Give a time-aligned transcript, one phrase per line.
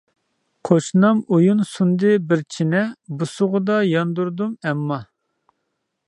[0.67, 2.81] قوشنام ئويۇن سۇندى بىر چىنە،
[3.19, 4.99] بوسۇغىدا ياندۇردۇم ئەمما.